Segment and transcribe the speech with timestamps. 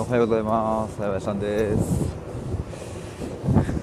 [0.00, 0.98] おはようございます。
[1.02, 2.16] やさんです。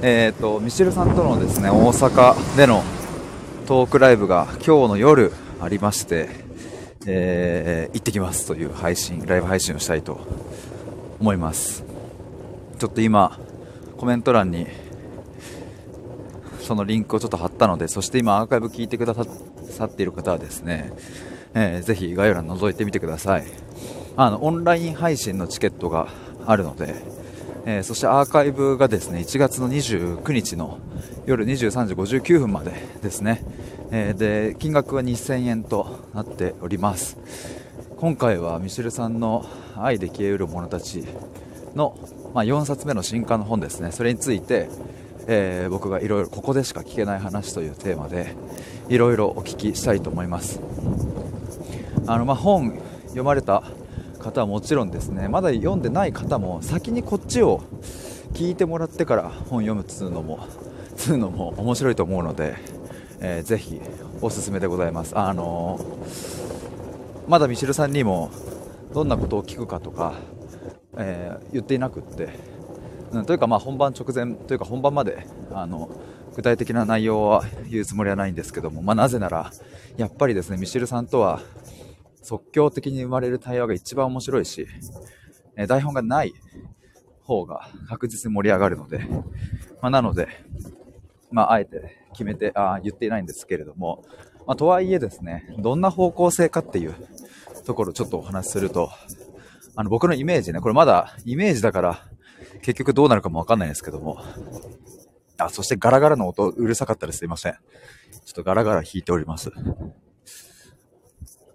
[0.00, 2.84] えっ、ー、と、ミシェルさんとのですね、大阪での
[3.66, 6.28] トークライブが今日の夜ありまして、
[7.04, 10.20] えー、行ってきますという配信、ライブ配信をしたいと
[11.18, 11.82] 思います。
[12.78, 13.36] ちょっと今、
[13.96, 14.68] コメント欄に
[16.60, 20.92] そのリンクをちょっと貼ったので、そして今アーカイブ聞いてくださっている方はですね、
[21.54, 24.03] えー、ぜひ概要欄覗いてみてください。
[24.16, 26.08] あの、オンライン配信のチケットが
[26.46, 26.94] あるので、
[27.66, 30.78] えー、そしてアーカイブがですね、1月の29日の
[31.26, 32.72] 夜23時59分まで
[33.02, 33.42] ですね、
[33.90, 37.16] えー、で、金額は2000円となっております。
[37.96, 41.04] 今回はミシェルさんの愛で消えうる者たち
[41.74, 41.98] の、
[42.34, 44.68] まあ、4冊目の新刊の本ですね、それについて、
[45.26, 48.34] えー、僕がいろいろここでしか聞けない話というテーマで
[48.88, 50.60] いろいろお聞きしたいと思います
[52.06, 53.64] あの、まあ、本読まれた
[54.24, 57.62] 方はもちろんですねまだ読んでない方も先にこっちを
[58.32, 60.46] 聞いてもらってから本読むっつうのも
[60.96, 62.56] つうのも面白いと思うので、
[63.20, 63.80] えー、ぜひ
[64.20, 65.18] おすすめでございます。
[65.18, 68.30] あのー、まだミシルさんにも
[68.94, 70.14] どんなことを聞くかとか、
[70.96, 72.28] えー、言っていなくって
[73.14, 75.88] うん、というかまあ本番直前というか本番まであの
[76.34, 79.52] 具体的な内容は言うつもりはないんですけども、まあ、なぜなら
[79.96, 81.40] やっぱりですねミシルさんとは
[82.24, 84.66] 即興的に生まれる対話が一番面白いし、
[85.56, 86.32] え台本がない
[87.22, 88.98] 方が確実に盛り上がるので、
[89.80, 90.28] まあ、なので、
[91.30, 94.04] まあ、あえて決めてあ言っていないんですけれども、
[94.46, 96.94] まあ、とはいえですねどんな方向性かっていう
[97.66, 98.90] ところをちょっとお話しすると
[99.76, 102.02] あの僕のイメージねこれまだイメージだから
[102.62, 104.18] 結局どうなるかもわかんないですけども。
[105.36, 107.52] あ、そしてガラガラの音うるさかったですいません。
[107.52, 107.60] ちょ
[108.30, 109.50] っとガラガラ弾いております。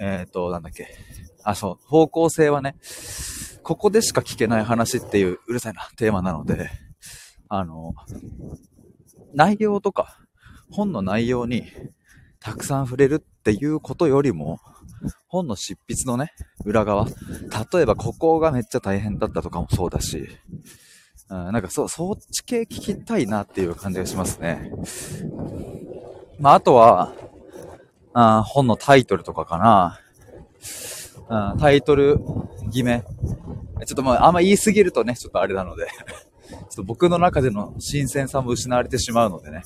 [0.00, 0.88] えっ、ー、と、なんだっけ。
[1.44, 2.76] あ、そう、方向性はね、
[3.62, 6.70] ここでしか聞けない話っていううるさいなテーマなので、
[7.48, 7.94] あの、
[9.34, 10.16] 内容とか、
[10.70, 11.64] 本の内容に
[12.40, 14.58] たくさん触れるっていうことよりも、
[15.28, 16.32] 本の執筆のね、
[16.64, 17.06] 裏側。
[17.06, 20.28] 例えば、ここがめっちゃ大変だったとかもそうだし、
[21.28, 24.72] うん、なんかそ、そっち系聞きたいなっていう感じがしますね。
[26.38, 27.12] まあ、あとは、
[28.12, 30.00] あ本のタイトルとかかな。
[31.52, 32.18] うん、タイトル
[32.66, 33.02] 決め。
[33.86, 35.86] ちょっとまあ、あんま言いすぎるとね、ちょっとあれなので
[36.50, 39.62] ちょっと僕の中での新鮮さも失われてしまうのでね。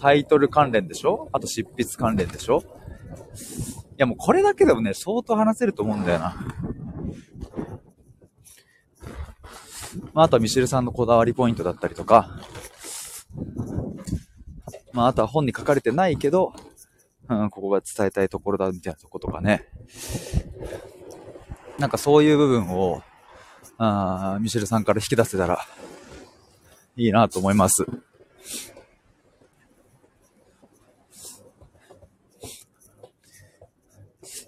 [0.00, 1.28] タイトル関連でしょ？
[1.32, 2.62] あと執筆関連でしょ？
[2.62, 2.64] い
[3.98, 6.36] やもうこれだけでもね、相当話せると思うんだよな。
[10.12, 12.40] まあ、あとはミシルさんのこだわりポイントだったりとか、
[14.94, 16.54] まあ、あとは本に書かれてないけど、
[17.28, 19.68] うん、ここが伝えたいところだみたいなとことかね。
[21.78, 23.02] なんかそういう部分を、
[23.76, 25.66] あミシェルさんから引き出せたら
[26.96, 27.84] いいなと思います。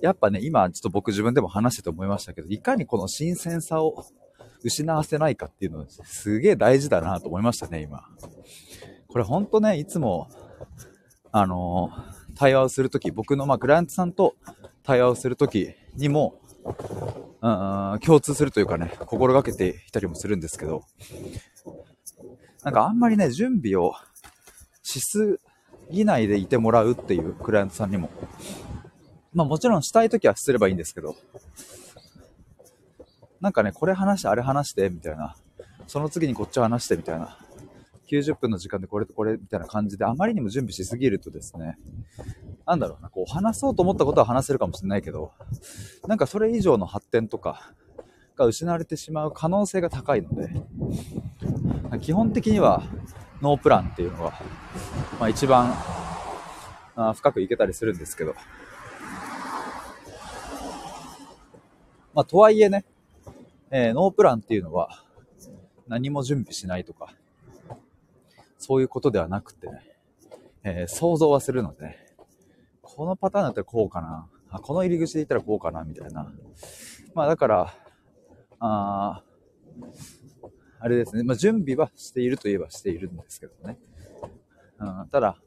[0.01, 4.05] やっぱね、今ちょっと僕自分でも話してて思いましたけど、いかにこの新鮮さを
[4.63, 8.05] 失わせないかっていうのすげえ大事だなと思いましたね、今。
[9.16, 10.28] これほんとね、いつも、
[11.32, 14.34] あのー、対話をするとき、僕のまあクライアントさんと
[14.82, 20.82] 対話をするときにも、うん、共通するというかね、心がけていたりもするんですけど、
[22.62, 23.94] なんかあんまりね、準備を
[24.82, 25.41] しす
[25.91, 28.10] ぎないでいてもらうっていうクライアントさんにも、
[29.33, 31.16] まあもちろんしたいときはすればいいんですけど、
[33.41, 35.37] なんかね、これ話して、あれ話して、みたいな。
[35.87, 37.38] その次にこっち話して、みたいな。
[38.06, 41.78] 90分の時間でこれとこれ、みたいな感じで、あまりにも準備しすぎるとですね、
[42.67, 45.33] なんだろうな、こう話そうと思ったことは話せるかもしれないけど、
[46.06, 47.72] なんかそれ以上の発展とか
[48.37, 50.50] が失われてしまう可能性が高いので、
[52.00, 52.83] 基本的には
[53.43, 54.33] ノープランっていうのが、
[55.19, 55.75] まあ一番
[56.95, 58.34] あ深くいけたりするんですけど、
[62.15, 62.84] まあとはいえね、
[63.71, 65.03] えー、ノープランっていうのは
[65.89, 67.15] 何も準備しないとか、
[68.59, 69.97] そういうことではなくてね、
[70.65, 71.97] えー、想像はするので、
[72.83, 76.33] このパターンだったらこうかな、あこの入り口で言ったらこうかな、みたいな。
[77.15, 77.75] まあだから、
[78.59, 79.23] あ
[80.79, 83.79] あれですね、まあ、準備はしているといえばしているんですけどね。
[84.79, 85.39] うん、ただ、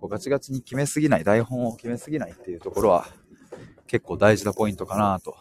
[0.00, 3.06] こうガチガチに決めすぎない、台本を決めすぎないっていうところは
[3.86, 5.36] 結構大事なポイントかなと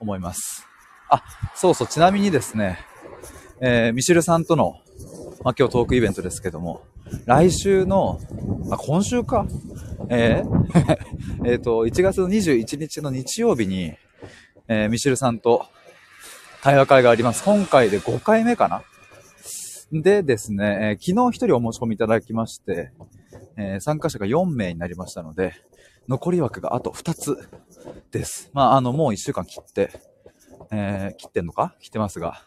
[0.00, 0.66] 思います。
[1.08, 1.22] あ、
[1.54, 2.78] そうそう、ちなみにですね、
[3.60, 4.80] えー、ミシルさんとの、
[5.44, 6.82] まあ、今日トークイベントですけども、
[7.26, 8.20] 来週の、
[8.70, 9.46] あ、今週か？
[10.08, 10.96] えー、
[11.44, 13.94] えっと、1月の21日の日曜日に、
[14.68, 15.66] えー、ミシルさんと
[16.62, 17.42] 対話会があります。
[17.44, 18.82] 今回で5回目かな？
[19.92, 22.92] でですね、えー、昨日一人お申し込みいただきまして、
[23.56, 25.54] えー、参加者が4名になりましたので、
[26.08, 27.36] 残り枠があと2つ
[28.10, 28.50] です。
[28.54, 29.90] まあ、あの、もう1週間切って、
[30.70, 31.74] えー、切ってんのか？
[31.80, 32.42] 切ってますが、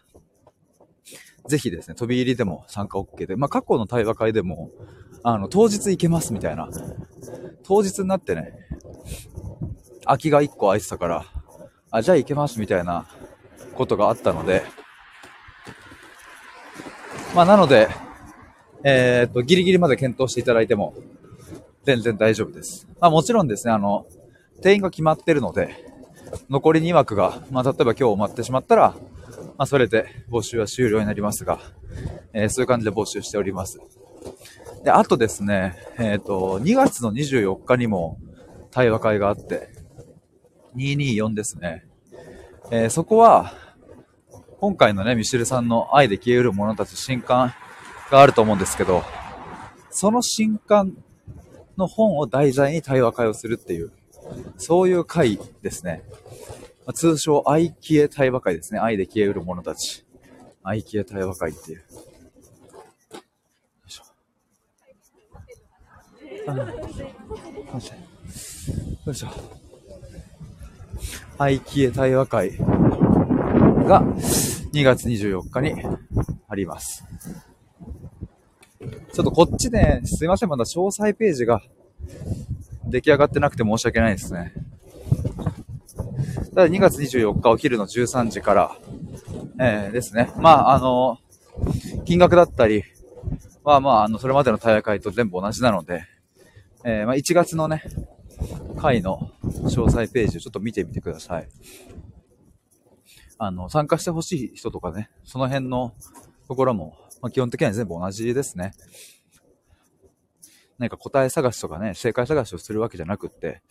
[1.47, 4.71] ぜひですね、飛び入りでも参加 OK で、まあ、過去の対話会でも、
[5.23, 6.69] あの、当日行けますみたいな、
[7.63, 8.53] 当日になってね、
[10.05, 11.25] 空きが1個空いてたから、
[11.91, 13.07] あ、じゃあ行けますみたいな
[13.75, 14.63] ことがあったので、
[17.35, 17.89] まあ、なので、
[18.83, 20.93] えー、っと、ギリギリまで検討していただいても、
[21.83, 22.87] 全然大丈夫です。
[22.99, 24.05] まあ、もちろんですね、あの、
[24.61, 25.75] 定員が決まってるので、
[26.49, 28.95] 残り2枠が、まあ、例えば今日埋まってしまったら、
[29.57, 31.59] まあ、それで募集は終了になりますが、
[32.33, 33.79] えー、そういう感じで募集しております。
[34.83, 38.19] で、あとですね、えっ、ー、と、2月の24日にも
[38.71, 39.69] 対話会があって、
[40.75, 41.85] 224ですね。
[42.71, 43.53] えー、そこは、
[44.59, 47.53] 今回のね、ミシェルさんの愛で消えうる者たち新刊
[48.11, 49.03] があると思うんですけど、
[49.89, 50.97] その新刊
[51.77, 53.91] の本を題材に対話会をするっていう、
[54.57, 56.03] そういう会ですね。
[56.93, 58.79] 通称、愛消え対話会ですね。
[58.79, 60.05] 愛で消えうる者たち。
[60.63, 61.79] 愛消え対話会っていう。
[61.79, 61.83] よ
[63.87, 64.03] いしょ。
[69.05, 69.27] よいしょ。
[71.37, 74.01] 愛消え対話会が
[74.73, 75.73] 2月24日に
[76.47, 77.03] あります。
[79.11, 81.61] ちょっとこっちね、すいません、まだ詳細ページが
[82.85, 84.53] 出来上がってなくて申し訳ないですね。
[86.53, 88.77] ただ2月24日お昼の13時から、
[89.59, 90.31] えー、ですね。
[90.37, 91.19] まあ、あの、
[92.05, 92.83] 金額だったり
[93.63, 96.05] は、まあ、あの、それまでの大会と全部同じなので、
[96.83, 97.83] えー、まあ、1月のね、
[98.77, 101.47] 会の詳細ページをちょっと見てみてください。
[103.37, 105.93] あの、参加してほしい人とかね、その辺の
[106.47, 108.73] ところも、まあ、基本的には全部同じですね。
[110.77, 113.61] 何か答え探しとかね、正解探しをするわけじゃなくって、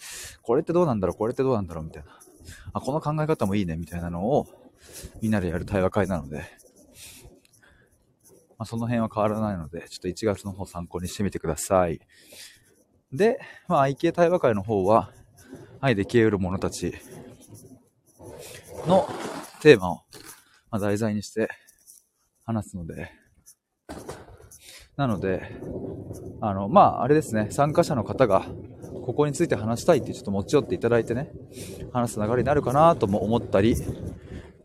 [0.42, 2.18] これってどうなんだろう、これってどうなんだろう、みたいな。
[2.72, 4.46] あ、この考え方もいいね、みたいなのを、
[5.20, 6.44] みんなでやる対話会なので、ま
[8.58, 12.00] あ、その辺は変わらないので、ちょっと1月の方参考にしてみてください。
[13.12, 15.10] で、まあ、愛系対話会の方は、
[15.80, 16.94] 愛で消えうる者たち
[18.86, 19.08] の
[19.60, 20.00] テーマを、
[20.70, 21.48] ま、題材にして
[22.44, 23.10] 話すので、
[24.96, 25.42] なので、
[26.40, 28.46] あの、まあ、あれですね、参加者の方が、
[29.04, 31.30] ここについて話したいってちょっと持ち寄っていただいてね、
[31.92, 33.76] 話す流れになるかなとも思ったり、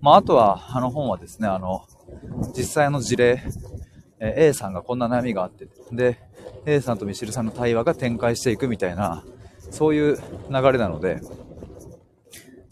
[0.02, 1.86] まあ、あとは、あの本はですね、あの、
[2.56, 3.44] 実際の事例、
[4.20, 6.20] え A さんがこんな悩みがあって、で、
[6.66, 9.24] A さんとミシルさんの対話が展開していくみたいな、
[9.72, 10.18] そういう
[10.50, 11.22] 流れなので、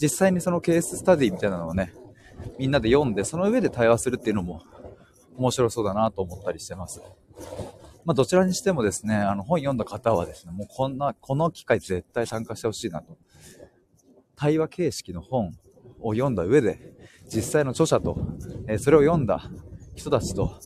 [0.01, 1.93] 実際にそのケーススタディみたいなのをね、
[2.59, 4.61] みんなで読んで、その上で対話するっていうのも
[5.37, 7.01] 面白そうだなと思ったりしてます。
[8.07, 13.17] まあ、どちらにしてもですね、あの、本読んだ方はですね、もうこんな、この機会絶対参加してほしいなと。
[14.37, 15.57] 対話形式の本
[15.99, 16.95] を読んだ上で、
[17.27, 18.17] 実際の著者と、
[18.69, 19.51] えー、それを読んだ
[19.95, 20.57] 人たちと、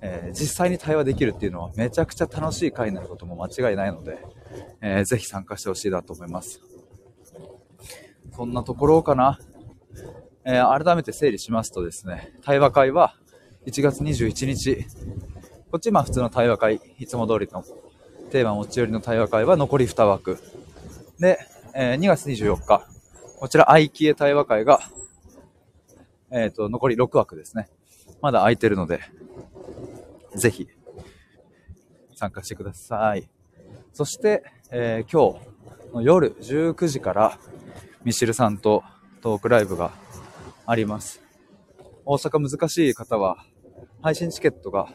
[0.00, 4.24] えー、実際に対話できるっていうのはめちゃくちゃ楽しい回になることも間違いないので、
[4.80, 6.62] えー、ぜひ参加してほしいなと思います。
[8.34, 9.38] そんなところかな。
[10.46, 13.16] えー、改めて整理しますとですね、対話会は
[13.66, 14.86] 1月21日、
[15.76, 17.62] こっちまあ普通の対話会、いつも通りの
[18.30, 20.38] テーマ持ち寄りの対話会は残り2枠。
[21.18, 21.38] で、
[21.74, 22.88] えー、2月24日、
[23.38, 24.80] こちら愛キエ対話会が、
[26.30, 27.68] えっ、ー、と、残り6枠ですね。
[28.22, 29.00] まだ空いてるので、
[30.34, 30.66] ぜひ、
[32.14, 33.28] 参加してください。
[33.92, 37.38] そして、えー、今日の夜19時から、
[38.02, 38.82] ミシルさんと
[39.20, 39.92] トークライブが
[40.64, 41.20] あります。
[42.06, 43.44] 大阪難しい方は、
[44.00, 44.88] 配信チケットが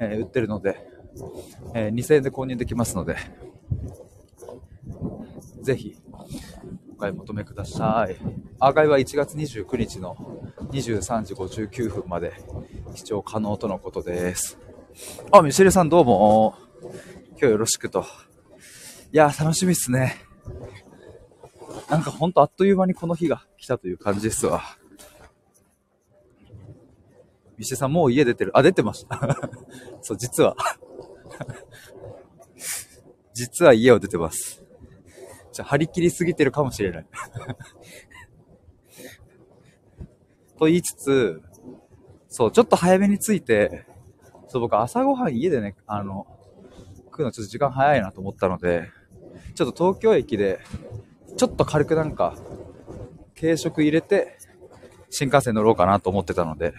[0.00, 0.76] え、売ってるので、
[1.74, 3.16] え、2000円で購入できますので、
[5.60, 5.96] ぜひ、
[6.92, 8.16] お買い求めください。
[8.58, 10.16] アーカイブは1月29日の
[10.72, 12.32] 23時59分まで
[12.94, 14.58] 視聴可能とのことです。
[15.30, 16.54] あ、ミシェルさんどうも。
[17.32, 18.04] 今日よろしくと。
[19.12, 20.16] いや楽しみっすね。
[21.90, 24.62] なんかほんとあっという間にこの日が来たという感じですわ。
[27.60, 28.50] 石井さんもう家出てる。
[28.56, 29.20] あ、出てました。
[30.00, 30.56] そう、実は
[33.34, 34.64] 実は家を出てます。
[35.52, 37.06] じゃ張り切りすぎてるかもしれない
[40.58, 41.42] と言いつつ、
[42.28, 43.84] そう、ちょっと早めに着いて、
[44.48, 46.26] そう、僕朝ごはん家でね、あの、
[47.06, 48.88] 食うのちょっと時間早いなと思ったので、
[49.54, 50.60] ちょっと東京駅で、
[51.36, 52.36] ちょっと軽くなんか、
[53.38, 54.38] 軽食入れて、
[55.10, 56.72] 新幹線乗ろうかなと思ってたので、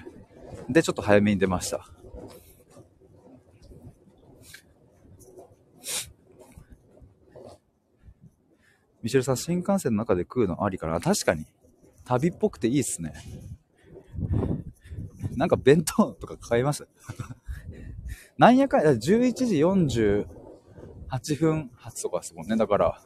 [0.70, 1.88] で、ちょっと早めに出ました。
[9.03, 11.00] ミシェルさん、新幹線の中で食うのありかな？
[11.00, 11.46] 確かに。
[12.06, 13.13] 旅っぽくていいっすね。
[15.36, 16.88] なんか弁当とか買います？
[18.38, 18.98] なんやかんや、11
[19.34, 22.56] 時48分発とかですもんね。
[22.56, 23.01] だから、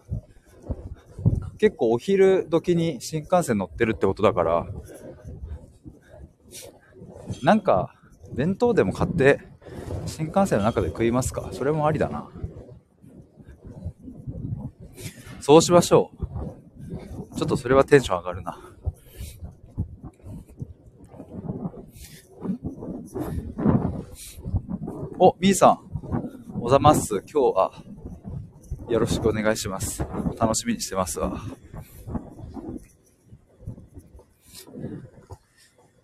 [1.57, 4.67] 結構お昼時に新幹線乗ってるってことだから、
[7.43, 7.95] なんか、
[8.33, 9.41] 弁当でも買って、
[10.05, 11.49] 新幹線の中で食いますか？
[11.51, 12.29] それもありだな。
[15.41, 16.11] そうしましょ
[17.31, 17.35] う。
[17.35, 18.59] ちょっとそれはテンション上がるな。
[25.19, 25.79] お、みーさん。
[26.59, 27.23] おざます。
[27.31, 27.71] 今日は、
[28.89, 30.05] よろしくお願いします。
[30.39, 31.41] 楽しみにしてますわ。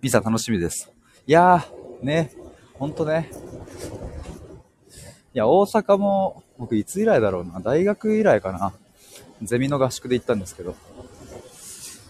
[0.02, 0.91] みーさん楽しみです。
[1.32, 2.30] いやー、ね、
[2.74, 3.32] ほんとね。
[5.34, 7.62] いや、大阪も、僕いつ以来だろうな。
[7.62, 8.74] 大学以来かな。
[9.42, 10.72] ゼミの合宿で行ったんですけど。
[10.72, 10.74] い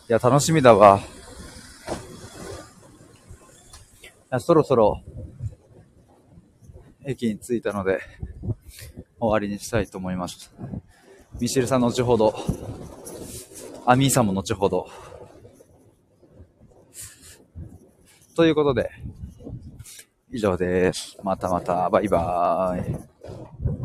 [0.08, 1.02] や、楽しみだわ。
[4.02, 5.04] いや、そろそろ、
[7.06, 8.00] 駅に着いたので、
[9.20, 10.52] 終わりにしたいと思います。
[11.40, 12.34] ミシェルさん後ほど、
[13.86, 15.11] アミーさんも後ほど。
[18.36, 18.90] ということで、
[20.32, 21.18] 以上です。
[21.22, 23.81] またまた、バイバーイ。